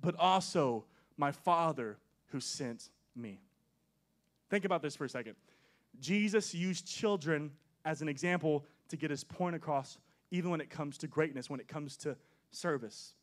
[0.00, 0.84] but also
[1.16, 3.40] my Father who sent me.
[4.48, 5.34] Think about this for a second.
[6.00, 7.50] Jesus used children
[7.84, 9.98] as an example to get his point across,
[10.30, 12.16] even when it comes to greatness, when it comes to
[12.50, 13.14] service.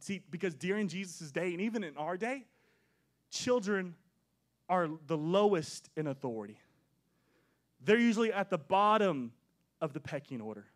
[0.00, 2.44] See, because during Jesus' day, and even in our day,
[3.30, 3.94] children
[4.68, 6.58] are the lowest in authority.
[7.84, 9.32] They're usually at the bottom
[9.80, 10.66] of the pecking order.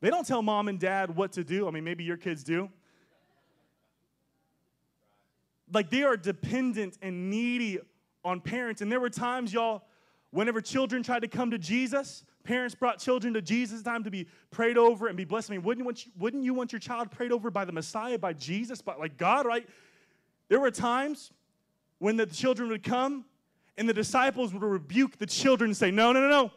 [0.00, 1.66] They don't tell mom and dad what to do.
[1.66, 2.70] I mean, maybe your kids do.
[5.72, 7.78] Like they are dependent and needy
[8.24, 8.82] on parents.
[8.82, 9.82] And there were times, y'all,
[10.36, 14.26] Whenever children tried to come to Jesus, parents brought children to Jesus time to be
[14.50, 15.50] prayed over and be blessed.
[15.50, 18.18] I mean, wouldn't you, want, wouldn't you want your child prayed over by the Messiah,
[18.18, 19.66] by Jesus, by like God, right?
[20.48, 21.32] There were times
[22.00, 23.24] when the children would come
[23.78, 26.50] and the disciples would rebuke the children and say, No, no, no, no.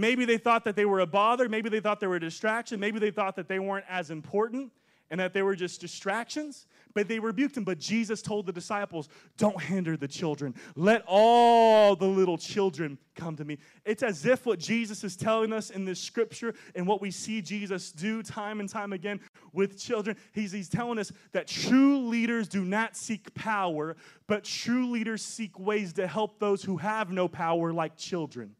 [0.00, 1.46] Maybe they thought that they were a bother.
[1.46, 2.80] Maybe they thought they were a distraction.
[2.80, 4.72] Maybe they thought that they weren't as important.
[5.10, 7.64] and that they were just distractions, but they rebuked him.
[7.64, 10.54] But Jesus told the disciples, Don't hinder the children.
[10.76, 13.58] Let all the little children come to me.
[13.84, 17.42] It's as if what Jesus is telling us in this scripture and what we see
[17.42, 19.18] Jesus do time and time again
[19.52, 23.96] with children, he's, he's telling us that true leaders do not seek power,
[24.28, 28.54] but true leaders seek ways to help those who have no power, like children.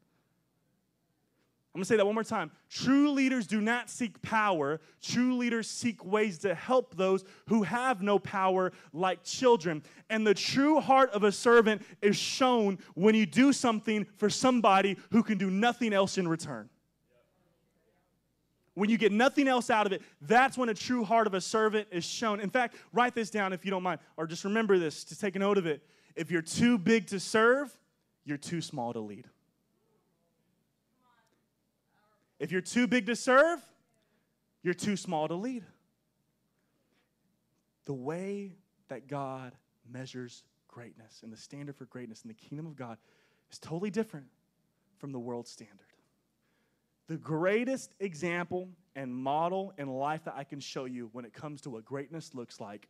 [1.72, 2.50] I'm gonna say that one more time.
[2.68, 4.80] True leaders do not seek power.
[5.00, 9.84] True leaders seek ways to help those who have no power, like children.
[10.08, 14.96] And the true heart of a servant is shown when you do something for somebody
[15.12, 16.68] who can do nothing else in return.
[18.74, 21.40] When you get nothing else out of it, that's when a true heart of a
[21.40, 22.40] servant is shown.
[22.40, 25.36] In fact, write this down if you don't mind, or just remember this to take
[25.36, 25.82] a note of it.
[26.16, 27.76] If you're too big to serve,
[28.24, 29.28] you're too small to lead.
[32.40, 33.60] If you're too big to serve,
[34.62, 35.62] you're too small to lead.
[37.84, 38.56] The way
[38.88, 39.52] that God
[39.88, 42.96] measures greatness and the standard for greatness in the kingdom of God
[43.52, 44.26] is totally different
[44.98, 45.76] from the world standard.
[47.08, 51.60] The greatest example and model in life that I can show you when it comes
[51.62, 52.88] to what greatness looks like,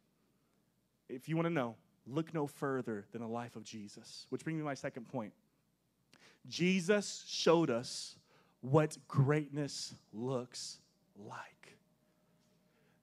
[1.09, 4.27] if you want to know, look no further than the life of Jesus.
[4.29, 5.33] Which brings me to my second point.
[6.47, 8.17] Jesus showed us
[8.61, 10.79] what greatness looks
[11.17, 11.77] like.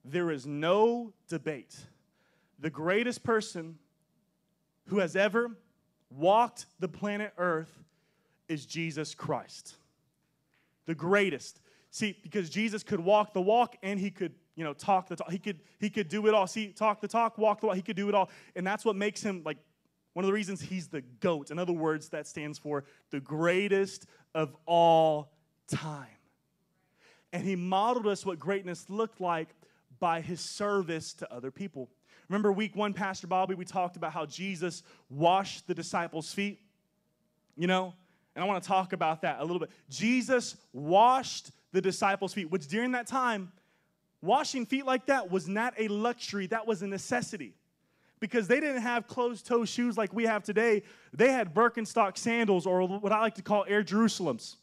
[0.05, 1.75] There is no debate.
[2.59, 3.77] The greatest person
[4.85, 5.51] who has ever
[6.09, 7.83] walked the planet Earth
[8.47, 9.75] is Jesus Christ.
[10.85, 11.59] The greatest.
[11.91, 15.29] See, because Jesus could walk the walk and he could, you know, talk the talk.
[15.29, 16.47] He could he could do it all.
[16.47, 17.75] See, talk the talk, walk the walk.
[17.75, 18.29] He could do it all.
[18.55, 19.57] And that's what makes him like
[20.13, 21.51] one of the reasons he's the goat.
[21.51, 25.31] In other words, that stands for the greatest of all
[25.67, 26.07] time.
[27.33, 29.49] And he modeled us what greatness looked like
[29.99, 31.89] by his service to other people.
[32.29, 36.59] Remember, week one, Pastor Bobby, we talked about how Jesus washed the disciples' feet,
[37.55, 37.93] you know?
[38.35, 39.71] And I want to talk about that a little bit.
[39.89, 43.51] Jesus washed the disciples' feet, which during that time,
[44.21, 47.53] washing feet like that was not a luxury, that was a necessity.
[48.19, 50.83] Because they didn't have closed toe shoes like we have today.
[51.13, 54.55] They had Birkenstock sandals, or what I like to call Air Jerusalems.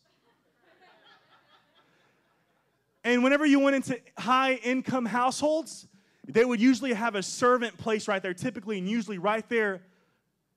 [3.05, 5.87] And whenever you went into high income households,
[6.27, 9.83] they would usually have a servant place right there, typically and usually right there,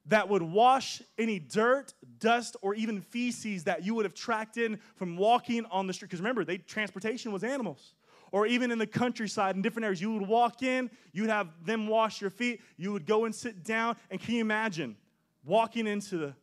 [0.06, 4.80] that would wash any dirt, dust, or even feces that you would have tracked in
[4.96, 6.08] from walking on the street.
[6.08, 7.94] Because remember, they transportation was animals.
[8.32, 11.88] Or even in the countryside in different areas, you would walk in, you'd have them
[11.88, 13.98] wash your feet, you would go and sit down.
[14.10, 14.96] And can you imagine
[15.44, 16.34] walking into the,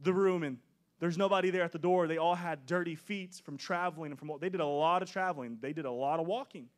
[0.00, 0.58] the room and
[1.00, 2.06] there's nobody there at the door.
[2.06, 5.58] They all had dirty feet from traveling and from they did a lot of traveling.
[5.60, 6.68] They did a lot of walking.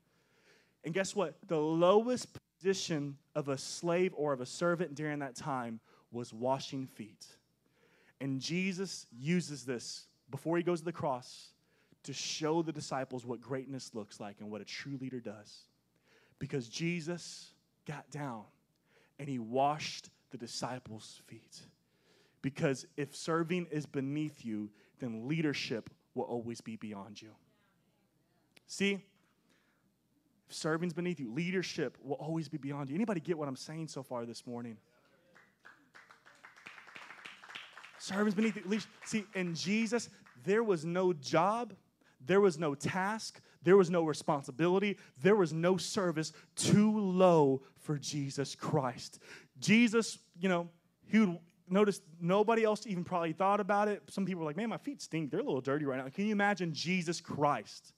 [0.84, 1.34] And guess what?
[1.48, 6.86] The lowest position of a slave or of a servant during that time was washing
[6.86, 7.26] feet.
[8.20, 11.50] And Jesus uses this before he goes to the cross
[12.04, 15.64] to show the disciples what greatness looks like and what a true leader does.
[16.38, 17.50] Because Jesus
[17.86, 18.44] got down
[19.18, 21.60] and he washed the disciples' feet.
[22.46, 27.30] Because if serving is beneath you, then leadership will always be beyond you.
[28.68, 29.00] See?
[30.48, 32.94] If serving's beneath you, leadership will always be beyond you.
[32.94, 34.76] Anybody get what I'm saying so far this morning?
[37.98, 38.78] Serving's beneath you.
[39.04, 40.08] See, in Jesus,
[40.44, 41.74] there was no job,
[42.24, 47.98] there was no task, there was no responsibility, there was no service too low for
[47.98, 49.18] Jesus Christ.
[49.58, 50.68] Jesus, you know,
[51.08, 54.02] he would notice nobody else even probably thought about it.
[54.08, 55.30] Some people were like, man, my feet stink.
[55.30, 56.08] They're a little dirty right now.
[56.08, 57.92] Can you imagine Jesus Christ,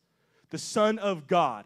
[0.51, 1.65] the Son of God?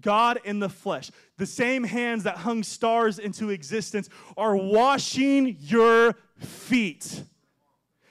[0.00, 6.16] God in the flesh, the same hands that hung stars into existence are washing your
[6.38, 7.22] feet.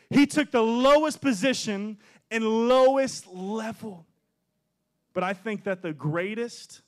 [0.10, 1.98] He took the lowest position
[2.32, 4.06] and lowest level.
[5.14, 6.82] But I think that the greatest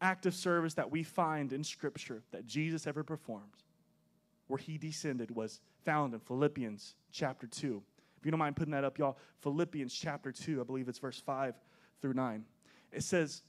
[0.00, 3.63] act of service that we find in Scripture that Jesus ever performed,
[4.46, 7.82] where he descended, was found in Philippians chapter 2.
[8.18, 11.20] If you don't mind putting that up, y'all, Philippians chapter 2, I believe it's verse
[11.20, 11.54] 5
[12.00, 12.44] through 9.
[12.92, 13.42] It says,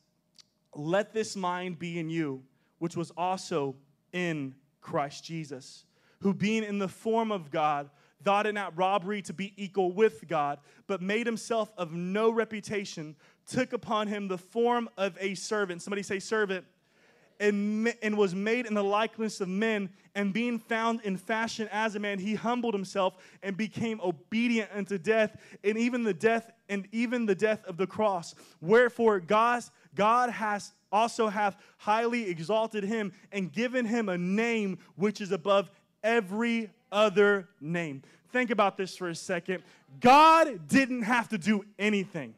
[0.74, 2.44] Let this mind be in you,
[2.80, 3.76] which was also
[4.12, 5.86] in Christ Jesus,
[6.20, 7.90] who being in the form of God,
[8.24, 13.16] thought it not robbery to be equal with God, but made himself of no reputation,
[13.46, 15.82] took upon him the form of a servant.
[15.82, 16.66] Somebody say, servant
[17.40, 21.96] and, and was made in the likeness of men, and being found in fashion as
[21.96, 26.88] a man, he humbled himself and became obedient unto death, and even the death and
[26.92, 28.34] even the death of the cross.
[28.62, 35.20] Wherefore God, God has also hath highly exalted him and given him a name which
[35.22, 35.70] is above
[36.04, 38.02] every other name.
[38.32, 39.64] Think about this for a second.
[40.00, 42.34] God didn't have to do anything.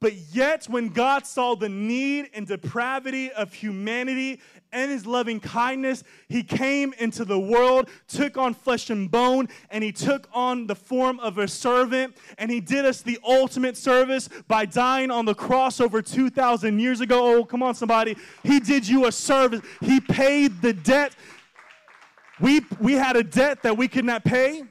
[0.00, 4.40] But yet, when God saw the need and depravity of humanity
[4.72, 9.84] and his loving kindness, he came into the world, took on flesh and bone, and
[9.84, 12.16] he took on the form of a servant.
[12.38, 17.02] And he did us the ultimate service by dying on the cross over 2,000 years
[17.02, 17.36] ago.
[17.36, 18.16] Oh, come on, somebody.
[18.42, 21.14] He did you a service, he paid the debt.
[22.40, 24.62] We, we had a debt that we could not pay.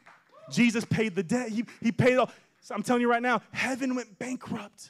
[0.50, 1.50] Jesus paid the debt.
[1.50, 2.32] He, he paid all.
[2.62, 4.90] So I'm telling you right now, heaven went bankrupt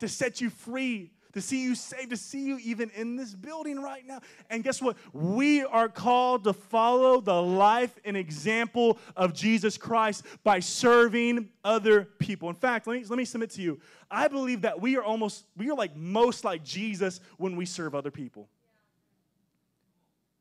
[0.00, 3.80] to set you free, to see you saved, to see you even in this building
[3.80, 4.20] right now.
[4.50, 4.96] And guess what?
[5.12, 12.04] We are called to follow the life and example of Jesus Christ by serving other
[12.04, 12.48] people.
[12.48, 13.80] In fact, let me, let me submit to you.
[14.10, 17.94] I believe that we are almost, we are like most like Jesus when we serve
[17.94, 18.48] other people.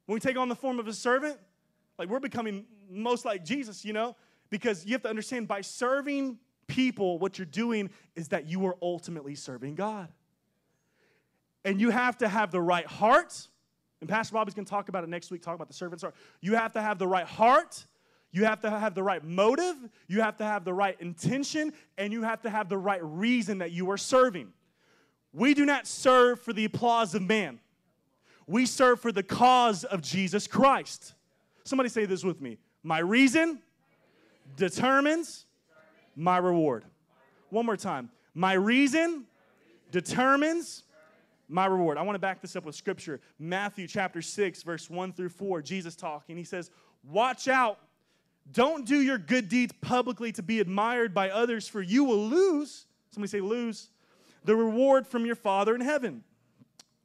[0.05, 1.39] When we take on the form of a servant,
[1.97, 4.15] like we're becoming most like Jesus, you know?
[4.49, 8.75] Because you have to understand by serving people, what you're doing is that you are
[8.81, 10.07] ultimately serving God.
[11.65, 13.47] And you have to have the right heart.
[14.01, 16.15] And Pastor Bobby's going to talk about it next week, talk about the servant's heart.
[16.41, 17.85] You have to have the right heart.
[18.31, 19.75] You have to have the right motive.
[20.07, 21.71] You have to have the right intention.
[21.97, 24.51] And you have to have the right reason that you are serving.
[25.31, 27.59] We do not serve for the applause of man,
[28.45, 31.13] we serve for the cause of Jesus Christ.
[31.63, 32.57] Somebody say this with me.
[32.83, 33.61] My reason
[34.57, 35.45] determines
[36.15, 36.85] my reward.
[37.49, 38.09] One more time.
[38.33, 39.25] My reason
[39.91, 40.83] determines
[41.47, 41.97] my reward.
[41.97, 43.21] I want to back this up with scripture.
[43.37, 46.35] Matthew chapter 6, verse 1 through 4, Jesus talking.
[46.35, 46.71] He says,
[47.03, 47.79] Watch out.
[48.51, 52.85] Don't do your good deeds publicly to be admired by others, for you will lose.
[53.11, 53.89] Somebody say, lose.
[54.43, 56.23] The reward from your Father in heaven.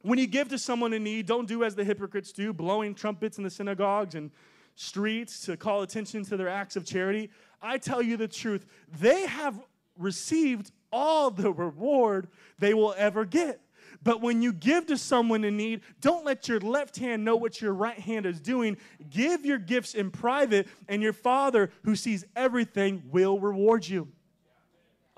[0.01, 3.37] When you give to someone in need, don't do as the hypocrites do, blowing trumpets
[3.37, 4.31] in the synagogues and
[4.75, 7.29] streets to call attention to their acts of charity.
[7.61, 8.65] I tell you the truth,
[8.99, 9.59] they have
[9.97, 13.61] received all the reward they will ever get.
[14.01, 17.61] But when you give to someone in need, don't let your left hand know what
[17.61, 18.77] your right hand is doing.
[19.09, 24.07] Give your gifts in private, and your Father, who sees everything, will reward you.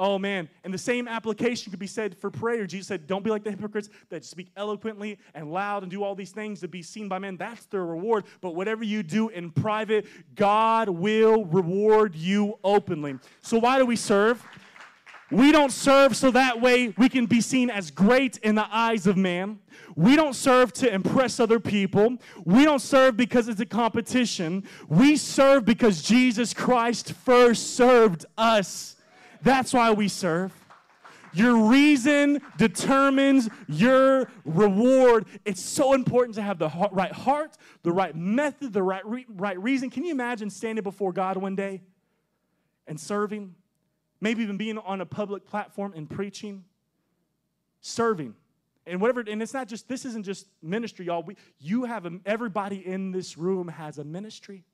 [0.04, 2.66] Oh man, and the same application could be said for prayer.
[2.66, 6.16] Jesus said, Don't be like the hypocrites that speak eloquently and loud and do all
[6.16, 7.38] these things to be seen by men.
[7.38, 8.24] That's their reward.
[8.42, 13.20] But whatever you do in private, God will reward you openly.
[13.44, 14.44] So, why do we serve?
[15.30, 19.06] We don't serve so that way we can be seen as great in the eyes
[19.06, 19.60] of man.
[19.96, 22.18] We don't serve to impress other people.
[22.44, 24.64] We don't serve because it's a competition.
[24.90, 28.96] We serve because Jesus Christ first served us.
[29.42, 30.54] That's why we serve.
[31.34, 35.26] Your reason determines your reward.
[35.46, 39.62] It's so important to have the right heart, the right method, the right, re- right
[39.62, 39.90] reason.
[39.90, 41.82] Can you imagine standing before God one day
[42.88, 43.56] and serving?
[44.20, 46.66] Maybe even being on a public platform and preaching,
[47.80, 48.36] serving.
[48.86, 51.24] And whatever, and it's not just, this isn't just ministry, y'all.
[51.24, 54.66] We, you have, a, everybody in this room has a ministry.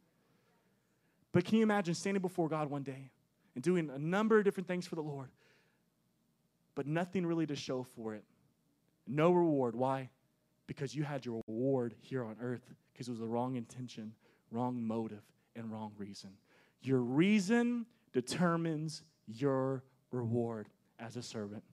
[1.34, 3.12] But can you imagine standing before God one day
[3.58, 5.30] and doing a number of different things for the Lord,
[6.76, 8.24] but nothing really to show for it.
[9.08, 9.76] No reward.
[9.76, 10.12] Why?
[10.68, 12.62] Because you had your reward here on earth
[12.94, 14.14] because it was the wrong intention,
[14.52, 15.24] wrong motive,
[15.56, 16.30] and wrong reason.
[16.84, 20.68] Your reason determines your reward
[21.00, 21.64] as a servant.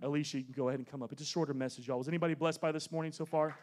[0.00, 1.12] Alicia, you can go ahead and come up.
[1.12, 1.98] It's a shorter message, y'all.
[1.98, 3.54] Was anybody blessed by this morning so far?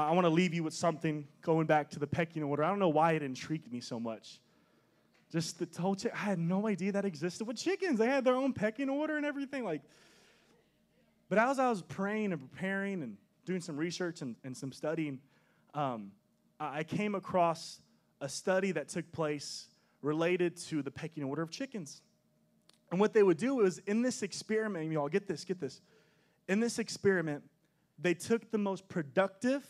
[0.00, 2.62] I want to leave you with something going back to the pecking order.
[2.62, 4.40] I don't know why it intrigued me so much.
[5.32, 7.98] Just the whole chick, I had no idea that existed with chickens.
[7.98, 9.64] They had their own pecking order and everything.
[9.64, 9.82] Like,
[11.28, 15.18] but as I was praying and preparing and doing some research and, and some studying,
[15.74, 16.12] um,
[16.60, 17.80] I came across
[18.20, 19.66] a study that took place
[20.00, 22.02] related to the pecking order of chickens.
[22.90, 25.80] And what they would do is in this experiment, y'all get this, get this.
[26.48, 27.42] In this experiment,
[27.98, 29.66] they took the most productive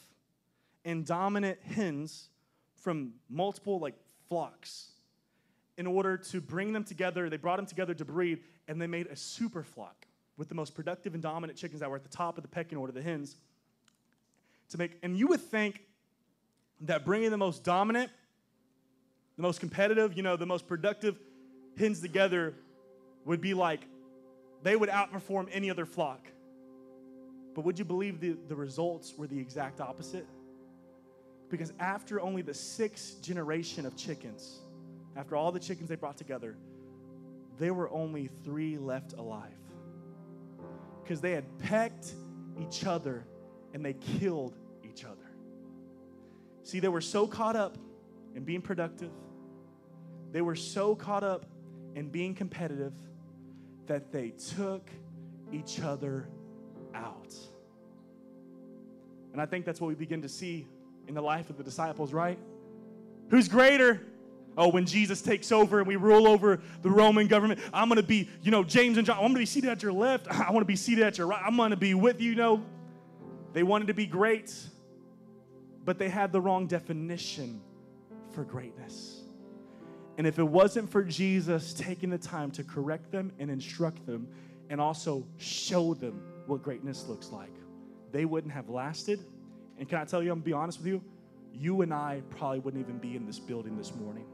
[0.84, 2.28] and dominant hens
[2.76, 3.94] from multiple like
[4.28, 4.90] flocks
[5.76, 7.28] in order to bring them together.
[7.30, 10.74] They brought them together to breed, and they made a super flock with the most
[10.74, 13.36] productive and dominant chickens that were at the top of the pecking order, the hens.
[14.70, 15.82] To make, and you would think
[16.82, 18.11] that bringing the most dominant,
[19.36, 21.18] the most competitive, you know, the most productive
[21.78, 22.55] hens together
[23.24, 23.80] would be like
[24.62, 26.26] they would outperform any other flock.
[27.55, 30.26] But would you believe the, the results were the exact opposite?
[31.51, 34.61] Because after only the sixth generation of chickens,
[35.16, 36.57] after all the chickens they brought together,
[37.59, 39.53] there were only three left alive
[41.03, 42.12] because they had pecked
[42.61, 43.24] each other
[43.72, 45.16] and they killed each other.
[46.64, 47.78] See, they were so caught up
[48.34, 49.11] in being productive,
[50.30, 51.46] they were so caught up
[51.94, 52.92] in being competitive
[53.86, 54.88] that they took
[55.51, 56.28] each other
[56.94, 57.34] out.
[59.32, 60.66] And I think that's what we begin to see
[61.09, 62.38] in the life of the disciples, right?
[63.30, 64.00] Who's greater?
[64.56, 68.06] Oh, when Jesus takes over and we rule over the Roman government, I'm going to
[68.06, 69.16] be, you know, James and John.
[69.16, 70.26] I'm going to be seated at your left.
[70.30, 71.42] I want to be seated at your right.
[71.44, 72.30] I'm going to be with you.
[72.30, 72.62] You know,
[73.52, 74.52] they wanted to be great,
[75.84, 77.61] but they had the wrong definition
[78.32, 79.22] for greatness.
[80.18, 84.26] And if it wasn't for Jesus taking the time to correct them and instruct them
[84.68, 87.54] and also show them what greatness looks like,
[88.11, 89.24] they wouldn't have lasted.
[89.79, 91.03] And can I tell you, I'm gonna be honest with you,
[91.53, 94.26] you and I probably wouldn't even be in this building this morning.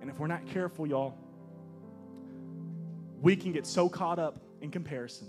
[0.00, 1.14] And if we're not careful, y'all,
[3.20, 5.28] we can get so caught up in comparison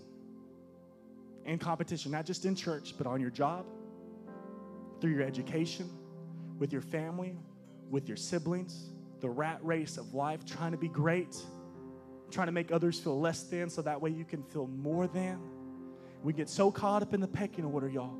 [1.46, 3.66] and competition, not just in church, but on your job,
[5.02, 5.90] through your education,
[6.58, 7.36] with your family,
[7.90, 11.36] with your siblings, the rat race of life, trying to be great,
[12.30, 15.40] trying to make others feel less than so that way you can feel more than.
[16.24, 18.16] We get so caught up in the pecking order, y'all.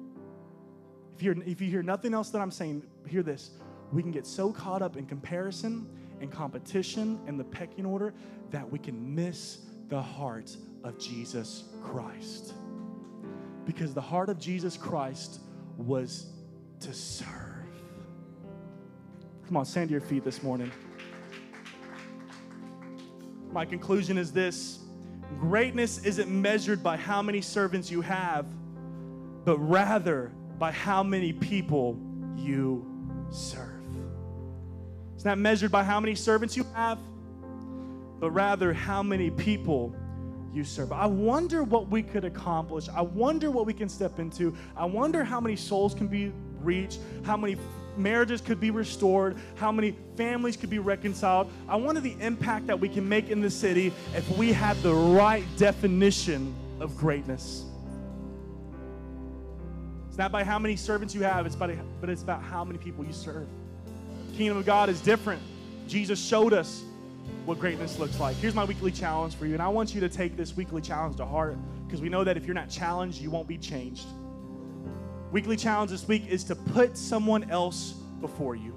[1.16, 3.52] If, you're, if you hear nothing else that I'm saying, hear this.
[3.92, 5.88] We can get so caught up in comparison
[6.20, 8.14] and competition and the pecking order
[8.52, 12.54] that we can miss the heart of Jesus Christ.
[13.66, 15.42] Because the heart of Jesus Christ
[15.78, 16.28] was
[16.80, 17.28] to serve.
[19.46, 20.72] Come on, stand to your feet this morning.
[23.52, 24.80] My conclusion is this
[25.40, 28.46] greatness isn't measured by how many servants you have,
[29.46, 31.98] but rather by how many people
[32.36, 32.86] you
[33.32, 33.68] serve.
[35.16, 37.00] It's not measured by how many servants you have,
[38.20, 39.96] but rather how many people
[40.54, 40.92] you serve.
[40.92, 42.90] I wonder what we could accomplish.
[42.90, 44.56] I wonder what we can step into.
[44.76, 47.58] I wonder how many souls can be reached, how many
[47.98, 51.52] marriages could be restored, how many families could be reconciled.
[51.68, 54.94] I wonder the impact that we can make in the city if we had the
[54.94, 57.66] right definition of greatness.
[60.08, 62.78] It's not by how many servants you have, it's by, but it's about how many
[62.78, 63.48] people you serve.
[64.32, 65.42] The kingdom of God is different.
[65.88, 66.84] Jesus showed us
[67.46, 68.36] what greatness looks like.
[68.38, 71.18] Here's my weekly challenge for you, and I want you to take this weekly challenge
[71.18, 74.06] to heart because we know that if you're not challenged, you won't be changed.
[75.32, 78.74] Weekly challenge this week is to put someone else before you.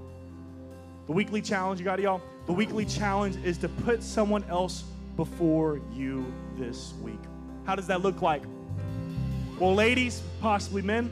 [1.07, 2.23] The weekly challenge, you got it, y'all?
[2.47, 4.85] The weekly challenge is to put someone else
[5.17, 7.19] before you this week.
[7.67, 8.43] How does that look like?
[9.59, 11.11] Well, ladies, possibly men,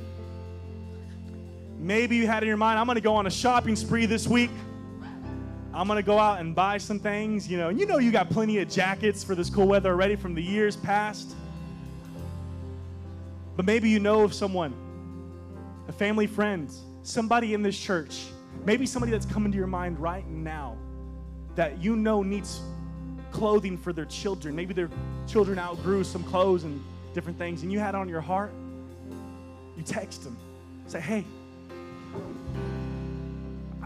[1.78, 4.50] maybe you had in your mind, I'm to go on a shopping spree this week.
[5.74, 7.70] I'm to go out and buy some things, you know.
[7.70, 10.76] You know you got plenty of jackets for this cool weather already from the years
[10.76, 11.34] past.
[13.56, 14.74] But maybe you know of someone
[15.88, 16.72] a family friend,
[17.02, 18.26] somebody in this church,
[18.64, 20.76] maybe somebody that's coming to your mind right now
[21.54, 22.60] that you know needs
[23.30, 24.54] clothing for their children.
[24.54, 24.90] Maybe their
[25.26, 26.82] children outgrew some clothes and
[27.14, 28.52] different things, and you had on your heart.
[29.76, 30.36] You text them,
[30.86, 31.24] say, hey,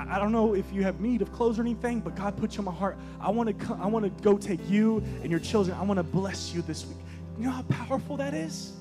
[0.08, 2.60] I don't know if you have need of clothes or anything, but God put you
[2.60, 2.96] on my heart.
[3.20, 5.76] I want to I want to go take you and your children.
[5.76, 6.98] I want to bless you this week.
[7.38, 8.72] You know how powerful that is?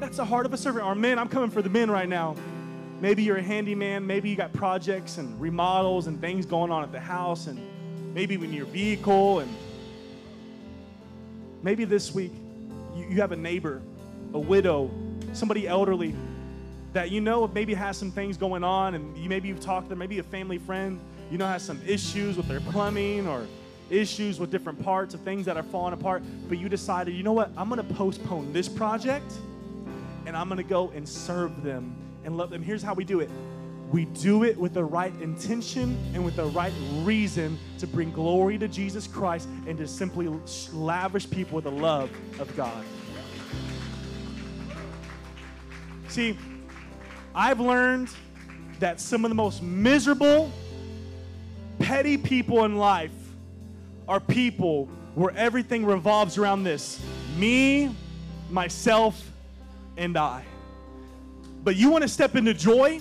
[0.00, 0.86] That's the heart of a servant.
[0.86, 2.34] Or men, I'm coming for the men right now.
[3.02, 4.06] Maybe you're a handyman.
[4.06, 7.60] Maybe you got projects and remodels and things going on at the house, and
[8.14, 9.40] maybe in your vehicle.
[9.40, 9.54] And
[11.62, 12.32] maybe this week
[12.96, 13.82] you, you have a neighbor,
[14.32, 14.90] a widow,
[15.34, 16.14] somebody elderly
[16.94, 19.90] that you know maybe has some things going on, and you maybe you've talked to
[19.90, 20.98] them, maybe a family friend,
[21.30, 23.46] you know has some issues with their plumbing or
[23.90, 27.32] issues with different parts of things that are falling apart, but you decided, you know
[27.32, 29.30] what, I'm gonna postpone this project
[30.26, 31.94] and I'm gonna go and serve them
[32.24, 32.62] and love them.
[32.62, 33.30] Here's how we do it
[33.90, 38.56] we do it with the right intention and with the right reason to bring glory
[38.56, 40.28] to Jesus Christ and to simply
[40.72, 42.08] lavish people with the love
[42.38, 42.84] of God.
[46.08, 46.38] See,
[47.34, 48.10] I've learned
[48.78, 50.52] that some of the most miserable,
[51.80, 53.10] petty people in life
[54.08, 57.00] are people where everything revolves around this
[57.36, 57.94] me,
[58.50, 59.29] myself,
[60.00, 60.42] and I.
[61.62, 63.00] But you want to step into joy?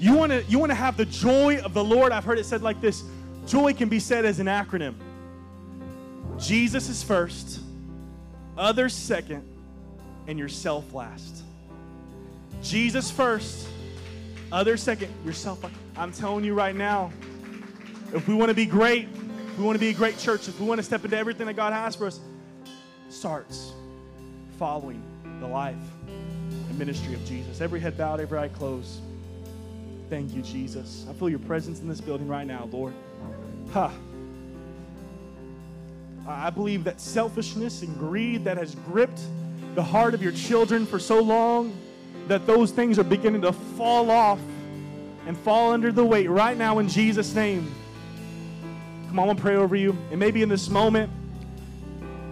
[0.00, 2.10] You want to you want to have the joy of the Lord?
[2.10, 3.04] I've heard it said like this.
[3.46, 4.94] Joy can be said as an acronym.
[6.38, 7.60] Jesus is first,
[8.56, 9.44] others second,
[10.26, 11.44] and yourself last.
[12.62, 13.68] Jesus first,
[14.50, 15.74] others second, yourself last.
[15.96, 17.12] I'm telling you right now,
[18.14, 20.58] if we want to be great, if we want to be a great church, if
[20.58, 22.18] we want to step into everything that God has for us,
[23.10, 23.72] starts
[24.58, 25.02] following
[25.44, 25.76] the life
[26.06, 27.60] and ministry of Jesus.
[27.60, 29.00] Every head bowed, every eye closed.
[30.08, 31.06] Thank you, Jesus.
[31.08, 32.94] I feel your presence in this building right now, Lord.
[33.72, 33.92] Ha.
[36.26, 39.20] I believe that selfishness and greed that has gripped
[39.74, 41.76] the heart of your children for so long
[42.28, 44.40] that those things are beginning to fall off
[45.26, 47.74] and fall under the weight right now in Jesus' name.
[49.08, 49.96] Come on, I pray over you.
[50.10, 51.10] And maybe in this moment,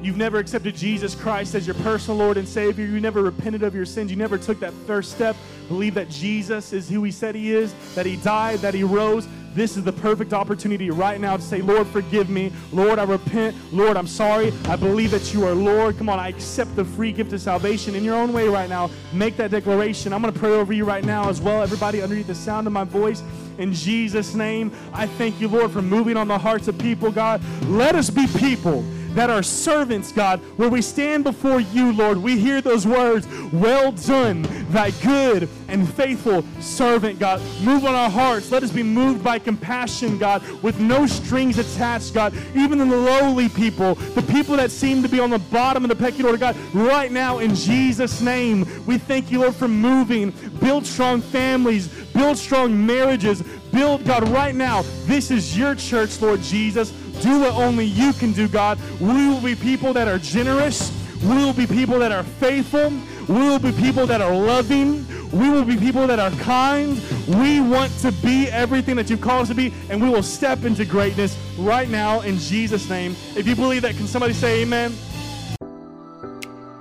[0.03, 2.85] you've never accepted Jesus Christ as your personal Lord and Savior.
[2.85, 4.11] You never repented of your sins.
[4.11, 5.37] You never took that first step.
[5.69, 9.27] Believe that Jesus is who He said He is, that He died, that He rose,
[9.55, 12.53] this is the perfect opportunity right now to say, Lord, forgive me.
[12.73, 13.55] Lord, I repent.
[13.73, 14.53] Lord, I'm sorry.
[14.65, 15.99] I believe that you are Lord.
[15.99, 18.91] Come on, I accept the free gift of salvation in your own way right now.
[19.13, 20.13] Make that declaration.
[20.13, 21.63] I'm going to pray over you right now as well.
[21.63, 23.23] Everybody underneath the sound of my voice.
[23.59, 27.43] In Jesus' name, I thank you, Lord, for moving on the hearts of people, God.
[27.65, 28.83] Let us be people
[29.15, 32.19] that are servants, God, where we stand before you, Lord.
[32.19, 37.41] We hear those words, well done, thy good and faithful servant, God.
[37.63, 38.51] Move on our hearts.
[38.51, 42.35] Let us be moved by compassion, God, with no strings attached, God.
[42.55, 45.89] Even in the lowly people, the people that seem to be on the bottom of
[45.89, 50.31] the pecking order, God, right now in Jesus' name, we thank you, Lord, for moving.
[50.61, 53.43] Build strong families, build strong marriages,
[53.73, 54.83] build, God, right now.
[55.05, 56.93] This is your church, Lord Jesus.
[57.23, 58.79] Do what only you can do, God.
[59.01, 60.93] We will be people that are generous.
[61.23, 62.93] We will be people that are faithful.
[63.29, 65.07] We will be people that are loving.
[65.31, 67.01] We will be people that are kind.
[67.29, 70.65] We want to be everything that you've called us to be, and we will step
[70.65, 73.15] into greatness right now in Jesus' name.
[73.37, 74.93] If you believe that, can somebody say amen?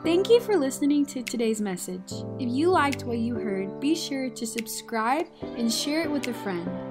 [0.04, 2.12] Thank you for listening to today's message.
[2.40, 6.34] If you liked what you heard, be sure to subscribe and share it with a
[6.34, 6.91] friend.